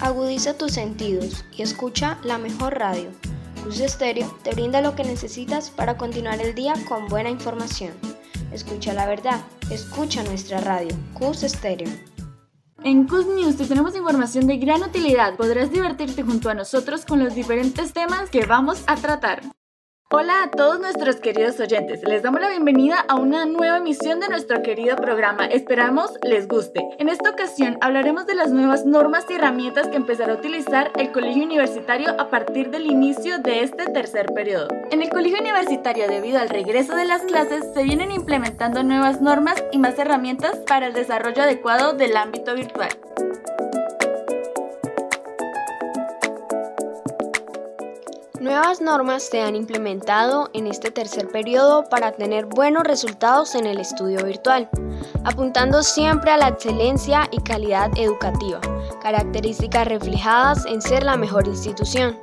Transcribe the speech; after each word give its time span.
Agudiza 0.00 0.54
tus 0.54 0.72
sentidos 0.72 1.44
y 1.56 1.62
escucha 1.62 2.18
la 2.24 2.38
mejor 2.38 2.78
radio. 2.78 3.10
Cus 3.62 3.80
Estéreo 3.80 4.36
te 4.42 4.52
brinda 4.52 4.80
lo 4.80 4.94
que 4.94 5.04
necesitas 5.04 5.70
para 5.70 5.96
continuar 5.96 6.40
el 6.40 6.54
día 6.54 6.74
con 6.88 7.06
buena 7.08 7.30
información. 7.30 7.92
Escucha 8.52 8.92
la 8.92 9.06
verdad, 9.06 9.40
escucha 9.70 10.22
nuestra 10.24 10.60
radio, 10.60 10.94
Cus 11.14 11.42
Estéreo. 11.42 11.88
En 12.82 13.06
Cus 13.06 13.26
News 13.26 13.56
te 13.56 13.64
tenemos 13.64 13.96
información 13.96 14.46
de 14.46 14.58
gran 14.58 14.82
utilidad. 14.82 15.36
Podrás 15.36 15.70
divertirte 15.70 16.22
junto 16.22 16.50
a 16.50 16.54
nosotros 16.54 17.06
con 17.06 17.24
los 17.24 17.34
diferentes 17.34 17.92
temas 17.92 18.28
que 18.28 18.44
vamos 18.44 18.84
a 18.86 18.96
tratar. 18.96 19.42
Hola 20.16 20.44
a 20.44 20.50
todos 20.52 20.78
nuestros 20.78 21.16
queridos 21.16 21.58
oyentes, 21.58 22.04
les 22.04 22.22
damos 22.22 22.40
la 22.40 22.48
bienvenida 22.48 23.04
a 23.08 23.16
una 23.16 23.46
nueva 23.46 23.78
emisión 23.78 24.20
de 24.20 24.28
nuestro 24.28 24.62
querido 24.62 24.94
programa, 24.94 25.46
esperamos 25.46 26.08
les 26.22 26.46
guste. 26.46 26.86
En 27.00 27.08
esta 27.08 27.30
ocasión 27.30 27.78
hablaremos 27.80 28.24
de 28.24 28.36
las 28.36 28.52
nuevas 28.52 28.86
normas 28.86 29.26
y 29.28 29.32
herramientas 29.32 29.88
que 29.88 29.96
empezará 29.96 30.34
a 30.34 30.36
utilizar 30.36 30.92
el 30.96 31.10
Colegio 31.10 31.42
Universitario 31.42 32.10
a 32.20 32.30
partir 32.30 32.70
del 32.70 32.86
inicio 32.86 33.40
de 33.40 33.64
este 33.64 33.86
tercer 33.86 34.26
periodo. 34.32 34.68
En 34.92 35.02
el 35.02 35.10
Colegio 35.10 35.40
Universitario, 35.40 36.06
debido 36.06 36.38
al 36.38 36.48
regreso 36.48 36.94
de 36.94 37.06
las 37.06 37.22
clases, 37.22 37.64
se 37.74 37.82
vienen 37.82 38.12
implementando 38.12 38.84
nuevas 38.84 39.20
normas 39.20 39.64
y 39.72 39.78
más 39.78 39.98
herramientas 39.98 40.58
para 40.58 40.86
el 40.86 40.92
desarrollo 40.92 41.42
adecuado 41.42 41.92
del 41.92 42.16
ámbito 42.16 42.54
virtual. 42.54 42.90
Nuevas 48.44 48.82
normas 48.82 49.22
se 49.22 49.40
han 49.40 49.56
implementado 49.56 50.50
en 50.52 50.66
este 50.66 50.90
tercer 50.90 51.28
periodo 51.28 51.84
para 51.84 52.12
tener 52.12 52.44
buenos 52.44 52.84
resultados 52.84 53.54
en 53.54 53.64
el 53.64 53.80
estudio 53.80 54.22
virtual, 54.22 54.68
apuntando 55.24 55.82
siempre 55.82 56.30
a 56.30 56.36
la 56.36 56.48
excelencia 56.48 57.26
y 57.30 57.38
calidad 57.38 57.90
educativa, 57.96 58.60
características 59.00 59.88
reflejadas 59.88 60.66
en 60.66 60.82
ser 60.82 61.04
la 61.04 61.16
mejor 61.16 61.48
institución. 61.48 62.18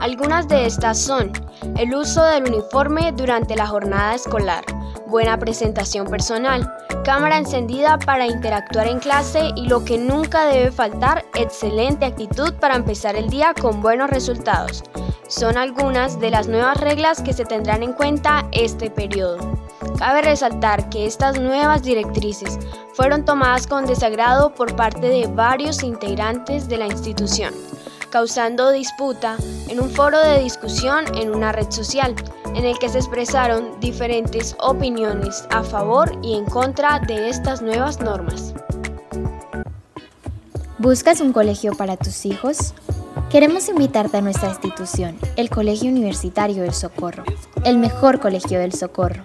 Algunas 0.00 0.48
de 0.48 0.64
estas 0.64 0.98
son 0.98 1.30
el 1.76 1.94
uso 1.94 2.24
del 2.24 2.44
uniforme 2.44 3.12
durante 3.12 3.54
la 3.54 3.66
jornada 3.66 4.14
escolar, 4.14 4.64
buena 5.08 5.38
presentación 5.38 6.06
personal, 6.06 6.72
cámara 7.04 7.36
encendida 7.36 7.98
para 7.98 8.26
interactuar 8.26 8.86
en 8.86 8.98
clase 8.98 9.50
y 9.56 9.68
lo 9.68 9.84
que 9.84 9.98
nunca 9.98 10.46
debe 10.46 10.72
faltar, 10.72 11.26
excelente 11.34 12.06
actitud 12.06 12.54
para 12.54 12.76
empezar 12.76 13.14
el 13.14 13.28
día 13.28 13.52
con 13.60 13.82
buenos 13.82 14.08
resultados. 14.08 14.82
Son 15.30 15.56
algunas 15.56 16.18
de 16.18 16.28
las 16.28 16.48
nuevas 16.48 16.76
reglas 16.76 17.22
que 17.22 17.32
se 17.32 17.44
tendrán 17.44 17.84
en 17.84 17.92
cuenta 17.92 18.48
este 18.50 18.90
periodo. 18.90 19.38
Cabe 19.96 20.22
resaltar 20.22 20.90
que 20.90 21.06
estas 21.06 21.38
nuevas 21.38 21.84
directrices 21.84 22.58
fueron 22.94 23.24
tomadas 23.24 23.68
con 23.68 23.86
desagrado 23.86 24.52
por 24.52 24.74
parte 24.74 25.06
de 25.06 25.28
varios 25.28 25.84
integrantes 25.84 26.68
de 26.68 26.78
la 26.78 26.86
institución, 26.86 27.54
causando 28.10 28.72
disputa 28.72 29.36
en 29.68 29.78
un 29.80 29.88
foro 29.90 30.20
de 30.20 30.40
discusión 30.40 31.04
en 31.14 31.32
una 31.32 31.52
red 31.52 31.70
social, 31.70 32.16
en 32.56 32.64
el 32.64 32.76
que 32.80 32.88
se 32.88 32.98
expresaron 32.98 33.78
diferentes 33.78 34.56
opiniones 34.58 35.46
a 35.50 35.62
favor 35.62 36.10
y 36.24 36.34
en 36.34 36.44
contra 36.44 36.98
de 36.98 37.28
estas 37.28 37.62
nuevas 37.62 38.00
normas. 38.00 38.52
¿Buscas 40.78 41.20
un 41.20 41.32
colegio 41.32 41.76
para 41.76 41.96
tus 41.96 42.26
hijos? 42.26 42.74
Queremos 43.30 43.68
invitarte 43.68 44.16
a 44.16 44.20
nuestra 44.20 44.48
institución, 44.48 45.16
el 45.36 45.50
Colegio 45.50 45.90
Universitario 45.90 46.62
del 46.62 46.74
Socorro, 46.74 47.24
el 47.64 47.78
mejor 47.78 48.20
colegio 48.20 48.58
del 48.58 48.72
Socorro. 48.72 49.24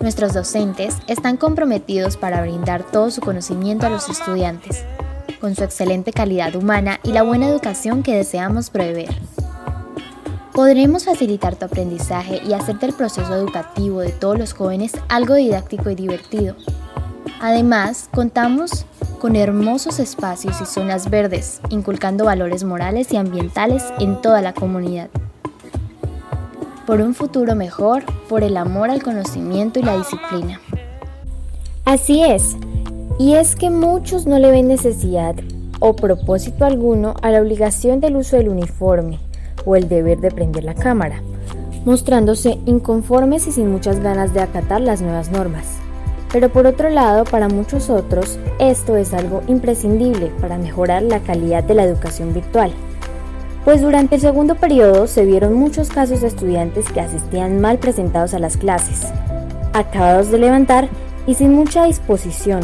Nuestros 0.00 0.34
docentes 0.34 0.96
están 1.06 1.36
comprometidos 1.36 2.16
para 2.16 2.42
brindar 2.42 2.84
todo 2.84 3.10
su 3.10 3.20
conocimiento 3.20 3.86
a 3.86 3.90
los 3.90 4.08
estudiantes, 4.08 4.84
con 5.40 5.54
su 5.54 5.64
excelente 5.64 6.12
calidad 6.12 6.54
humana 6.54 7.00
y 7.02 7.12
la 7.12 7.22
buena 7.22 7.48
educación 7.48 8.02
que 8.02 8.14
deseamos 8.14 8.70
proveer. 8.70 9.14
Podremos 10.52 11.04
facilitar 11.04 11.56
tu 11.56 11.64
aprendizaje 11.64 12.42
y 12.46 12.52
hacerte 12.52 12.86
el 12.86 12.92
proceso 12.92 13.34
educativo 13.34 14.00
de 14.00 14.10
todos 14.10 14.38
los 14.38 14.52
jóvenes 14.52 14.92
algo 15.08 15.34
didáctico 15.34 15.88
y 15.90 15.94
divertido. 15.94 16.56
Además, 17.40 18.10
contamos 18.12 18.84
con 19.18 19.34
hermosos 19.34 19.98
espacios 19.98 20.60
y 20.60 20.66
zonas 20.66 21.08
verdes, 21.08 21.62
inculcando 21.70 22.26
valores 22.26 22.64
morales 22.64 23.12
y 23.12 23.16
ambientales 23.16 23.82
en 23.98 24.20
toda 24.20 24.42
la 24.42 24.52
comunidad. 24.52 25.08
Por 26.86 27.00
un 27.00 27.14
futuro 27.14 27.54
mejor, 27.54 28.04
por 28.28 28.42
el 28.42 28.58
amor 28.58 28.90
al 28.90 29.02
conocimiento 29.02 29.78
y 29.78 29.82
la 29.82 29.96
disciplina. 29.96 30.60
Así 31.86 32.22
es, 32.22 32.56
y 33.18 33.34
es 33.34 33.56
que 33.56 33.70
muchos 33.70 34.26
no 34.26 34.38
le 34.38 34.50
ven 34.50 34.68
necesidad 34.68 35.34
o 35.78 35.96
propósito 35.96 36.66
alguno 36.66 37.14
a 37.22 37.30
la 37.30 37.40
obligación 37.40 38.00
del 38.00 38.16
uso 38.16 38.36
del 38.36 38.50
uniforme 38.50 39.18
o 39.64 39.76
el 39.76 39.88
deber 39.88 40.20
de 40.20 40.30
prender 40.30 40.64
la 40.64 40.74
cámara, 40.74 41.22
mostrándose 41.86 42.58
inconformes 42.66 43.46
y 43.46 43.52
sin 43.52 43.70
muchas 43.70 44.00
ganas 44.00 44.34
de 44.34 44.40
acatar 44.40 44.82
las 44.82 45.00
nuevas 45.00 45.30
normas. 45.30 45.80
Pero 46.32 46.48
por 46.48 46.66
otro 46.66 46.90
lado, 46.90 47.24
para 47.24 47.48
muchos 47.48 47.90
otros, 47.90 48.38
esto 48.58 48.96
es 48.96 49.12
algo 49.12 49.42
imprescindible 49.48 50.30
para 50.40 50.58
mejorar 50.58 51.02
la 51.02 51.20
calidad 51.20 51.64
de 51.64 51.74
la 51.74 51.84
educación 51.84 52.32
virtual. 52.32 52.72
Pues 53.64 53.82
durante 53.82 54.14
el 54.14 54.20
segundo 54.20 54.54
periodo 54.54 55.06
se 55.06 55.24
vieron 55.26 55.54
muchos 55.54 55.90
casos 55.90 56.20
de 56.20 56.28
estudiantes 56.28 56.90
que 56.90 57.00
asistían 57.00 57.60
mal 57.60 57.78
presentados 57.78 58.32
a 58.32 58.38
las 58.38 58.56
clases, 58.56 59.12
acabados 59.72 60.30
de 60.30 60.38
levantar 60.38 60.88
y 61.26 61.34
sin 61.34 61.52
mucha 61.52 61.84
disposición, 61.84 62.60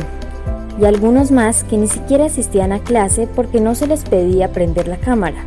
y 0.80 0.84
algunos 0.84 1.30
más 1.30 1.64
que 1.64 1.76
ni 1.76 1.88
siquiera 1.88 2.26
asistían 2.26 2.72
a 2.72 2.78
clase 2.78 3.26
porque 3.26 3.60
no 3.60 3.74
se 3.74 3.86
les 3.86 4.04
pedía 4.04 4.52
prender 4.52 4.88
la 4.88 4.96
cámara. 4.96 5.44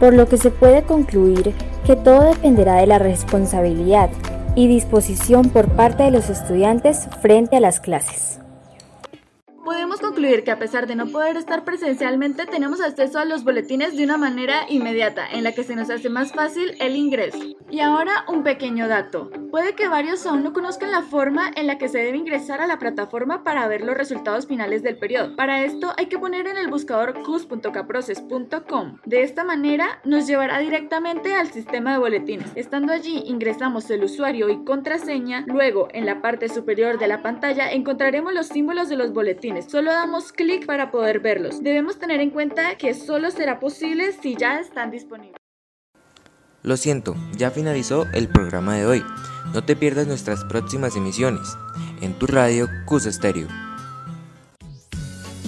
Por 0.00 0.14
lo 0.14 0.26
que 0.26 0.36
se 0.36 0.50
puede 0.50 0.82
concluir 0.82 1.54
que 1.86 1.96
todo 1.96 2.22
dependerá 2.22 2.74
de 2.76 2.86
la 2.86 2.98
responsabilidad 2.98 4.10
y 4.56 4.66
disposición 4.66 5.50
por 5.50 5.68
parte 5.68 6.02
de 6.02 6.10
los 6.10 6.30
estudiantes 6.30 7.08
frente 7.20 7.56
a 7.56 7.60
las 7.60 7.78
clases. 7.78 8.40
Concluir 10.16 10.44
que 10.44 10.50
a 10.50 10.58
pesar 10.58 10.86
de 10.86 10.96
no 10.96 11.08
poder 11.08 11.36
estar 11.36 11.62
presencialmente, 11.62 12.46
tenemos 12.46 12.80
acceso 12.80 13.18
a 13.18 13.26
los 13.26 13.44
boletines 13.44 13.98
de 13.98 14.04
una 14.04 14.16
manera 14.16 14.64
inmediata, 14.70 15.28
en 15.30 15.44
la 15.44 15.52
que 15.52 15.62
se 15.62 15.76
nos 15.76 15.90
hace 15.90 16.08
más 16.08 16.32
fácil 16.32 16.74
el 16.80 16.96
ingreso. 16.96 17.38
Y 17.68 17.80
ahora 17.80 18.24
un 18.26 18.42
pequeño 18.42 18.88
dato. 18.88 19.30
Puede 19.50 19.74
que 19.74 19.88
varios 19.88 20.24
aún 20.24 20.42
no 20.42 20.54
conozcan 20.54 20.90
la 20.90 21.02
forma 21.02 21.50
en 21.54 21.66
la 21.66 21.76
que 21.76 21.88
se 21.88 21.98
debe 21.98 22.16
ingresar 22.16 22.62
a 22.62 22.66
la 22.66 22.78
plataforma 22.78 23.44
para 23.44 23.68
ver 23.68 23.82
los 23.82 23.94
resultados 23.94 24.46
finales 24.46 24.82
del 24.82 24.96
periodo. 24.96 25.36
Para 25.36 25.64
esto 25.64 25.92
hay 25.98 26.06
que 26.06 26.18
poner 26.18 26.46
en 26.46 26.56
el 26.56 26.68
buscador 26.68 27.22
cus.caproces.com. 27.22 28.96
De 29.04 29.22
esta 29.22 29.44
manera 29.44 30.00
nos 30.04 30.26
llevará 30.26 30.60
directamente 30.60 31.34
al 31.34 31.52
sistema 31.52 31.92
de 31.92 31.98
boletines. 31.98 32.52
Estando 32.54 32.94
allí 32.94 33.22
ingresamos 33.26 33.90
el 33.90 34.04
usuario 34.04 34.48
y 34.48 34.64
contraseña, 34.64 35.44
luego 35.46 35.88
en 35.92 36.06
la 36.06 36.22
parte 36.22 36.48
superior 36.48 36.98
de 36.98 37.08
la 37.08 37.20
pantalla 37.20 37.70
encontraremos 37.70 38.32
los 38.32 38.46
símbolos 38.46 38.88
de 38.88 38.96
los 38.96 39.12
boletines. 39.12 39.66
Solo 39.66 39.90
damos 40.06 40.30
clic 40.30 40.66
para 40.66 40.92
poder 40.92 41.18
verlos. 41.18 41.64
Debemos 41.64 41.98
tener 41.98 42.20
en 42.20 42.30
cuenta 42.30 42.78
que 42.78 42.94
solo 42.94 43.32
será 43.32 43.58
posible 43.58 44.12
si 44.12 44.36
ya 44.36 44.60
están 44.60 44.92
disponibles. 44.92 45.34
Lo 46.62 46.76
siento, 46.76 47.16
ya 47.36 47.50
finalizó 47.50 48.06
el 48.12 48.28
programa 48.28 48.76
de 48.76 48.86
hoy. 48.86 49.04
No 49.52 49.64
te 49.64 49.74
pierdas 49.74 50.06
nuestras 50.06 50.44
próximas 50.44 50.94
emisiones 50.94 51.56
en 52.00 52.16
tu 52.16 52.28
radio 52.28 52.68
Cus 52.84 53.04
Estéreo. 53.06 53.48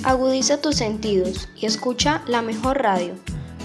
Agudiza 0.03 0.61
tus 0.61 0.75
sentidos 0.77 1.49
y 1.55 1.67
escucha 1.67 2.23
la 2.27 2.43
mejor 2.43 2.83
radio. 2.83 3.15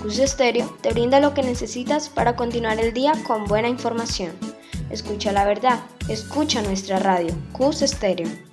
Cus 0.03 0.19
Estéreo 0.19 0.77
te 0.81 0.93
brinda 0.93 1.19
lo 1.19 1.33
que 1.33 1.41
necesitas 1.41 2.09
para 2.09 2.35
continuar 2.35 2.79
el 2.79 2.93
día 2.93 3.13
con 3.25 3.45
buena 3.45 3.67
información. 3.67 4.33
Escucha 4.91 5.31
la 5.31 5.45
verdad, 5.45 5.79
escucha 6.07 6.61
nuestra 6.61 6.99
radio, 6.99 7.33
Cus 7.51 7.81
Estéreo. 7.81 8.52